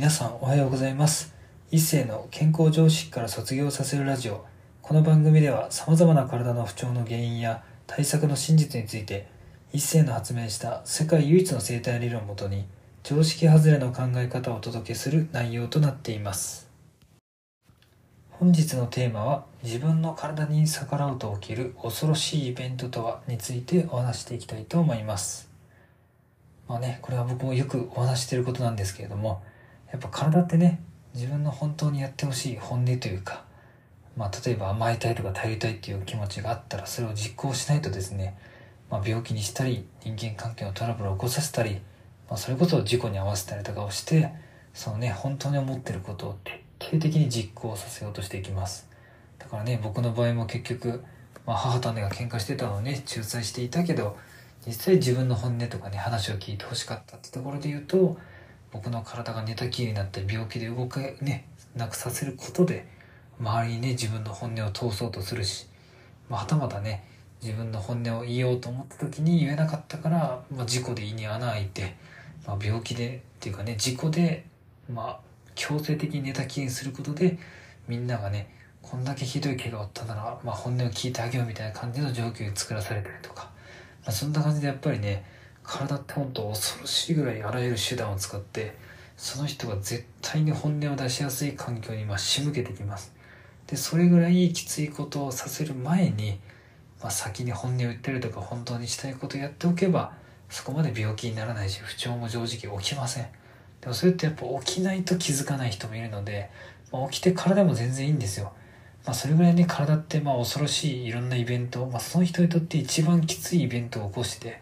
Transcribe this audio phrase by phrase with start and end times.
[0.00, 1.34] 皆さんおはようございます。
[1.70, 4.46] 一世の健康常識から卒業させるラジオ。
[4.80, 9.26] この番組では様々な体の不調の原因や対策の真実について
[9.74, 12.64] 一世の発明した世界唯一の生態理論をもとに
[13.02, 16.70] 常識外れの考え方をお届けする内容となっています。
[18.30, 25.50] 本日のテーマは自分の体に逆らうと起きる恐ろしいイベントとはについてお話していきたいと思います。
[26.66, 29.42] まあねこれは僕もよくお話してることなんですけれども
[29.92, 30.80] やっぱ体ってね
[31.14, 33.44] 自分の本当にやってほしい本音というか、
[34.16, 38.38] まあ、例えば甘えたいとか頼りたいっていう気持ちがあったらそれを実行しないとですね、
[38.90, 41.80] まあ、病気にしたり人間関係のトラブルを起こさせたり、
[42.28, 44.32] まあ、それこそ事故に合わせたりとかをして
[44.72, 46.60] そのね本当に思ってることを徹
[46.90, 48.88] 底的に実行させようとしていきます。
[49.38, 51.02] だからね僕の場合も結局、
[51.46, 54.16] まあ、母と姉が喧嘩してたのをね仲裁していたけど
[54.66, 58.16] 実際自分の本音とかね話を聞いてほしかったってところで言うと
[58.72, 62.86] 僕の体が寝たきりになって病気で動けねなくさせることで
[63.40, 65.66] 周りにね自分の本音を通そうとするし、
[66.28, 67.04] まあ、はたまたね
[67.42, 71.96] 自分の本音を言おうと思った時に言えなかったから、まあ、事故で胃に穴開いて、
[72.46, 74.44] まあ、病気でっていうかね事故で
[74.92, 75.20] まあ
[75.54, 77.38] 強制的に寝たきりにすることで
[77.88, 83.50] みんながねこんだけひどい怪我を負ったなら、まあ、本音を聞いてあげようみたいな感じの状況に作らされたりとか、
[84.02, 85.24] まあ、そんな感じでやっぱりね
[85.70, 88.74] 体って本当恐ろしいぐらいあらゆる手段を使って
[89.16, 93.14] その人が絶対に本音を出しやすい環境にま仕向けてきます。
[93.68, 96.40] でそれぐらいきついことをさせる前に、
[97.00, 100.12] まあ、先に本音を言ってるとか本当にしたいことをやっておけば
[100.48, 103.28] そこまで病気にならないし不調も正直起きません。
[103.80, 106.50] でもそれってやっぱ起きないと気づかない人もいるので、
[106.90, 108.52] まあ、起きてからでも全然いいんですよ。
[109.04, 114.60] まあ、それぐらいね体ってまあ恐ろしいいろんなイベント、まあ、その人にとって一番きついイベントを起こして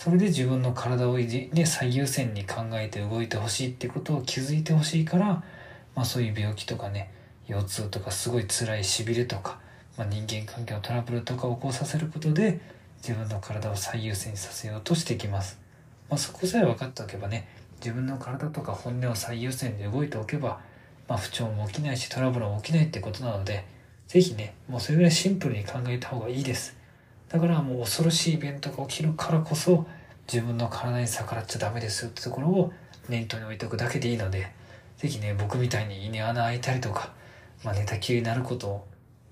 [0.00, 5.26] それで自分の体をいじ、ね、最優先に考えて動いてほしいってことを気づいてほしいから、
[5.94, 7.12] まあ、そういう病気とかね
[7.46, 9.60] 腰痛とかすごい辛いしびれとか、
[9.98, 12.62] まあ、人間関係のトラブルとかを起こさせることで
[13.06, 15.60] 自分の体を最優先させようとしてきます、
[16.08, 17.46] まあ、そこさえ分かっておけばね
[17.84, 20.60] 自分の体とか本音を最優先で動いておけば、
[21.08, 23.66] まあ、不調も起きないしトラブルも起きないってことなので
[24.08, 26.79] 是非ねもうそれぐらいシンプルに考えた方がいいです。
[27.30, 29.86] だからもう恐ろしいイベントが起きるからこそ
[30.30, 32.72] 自分の体に逆らっちゃダメですよってところを
[33.08, 34.52] 念頭に置いておくだけでいいので
[34.98, 37.12] 是非ね僕みたいに胃に穴開いたりとか、
[37.64, 38.86] まあ、寝たきりになることを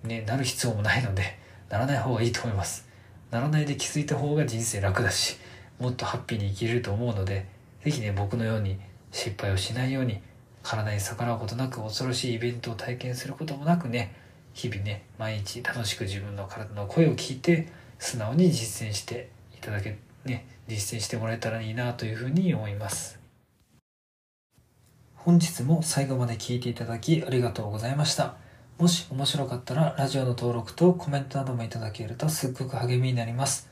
[0.05, 1.39] ねなる必要もないので
[1.69, 2.89] ならない方がいいと思います。
[3.31, 5.37] ならないで気づいた方が人生楽だし
[5.79, 7.47] もっとハッピーに生きれると思うので
[7.85, 8.79] 是非ね僕のように
[9.13, 10.21] 失敗をしないように
[10.63, 14.15] 体に逆らうことなく恐ろしいイベントを体験することもなくね
[14.55, 23.19] 日々ね毎日楽しく自分の体の声を聞いて素直に実践していただけね実践してもらえたらいいなというふうに思います。
[25.15, 28.37] 本日も最後まで聞いていただきありがとうございました。
[28.79, 33.69] もし面白かったらラジオの登録とコメントなどもいただけるとすっごく励みになります。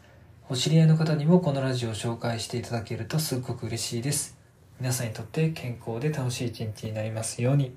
[0.49, 4.37] お知り合いの方にもこのラジオを紹介していただけるとすっごく嬉しいです。
[4.81, 7.75] 皆さんにとって健康で楽しい一日になりますように。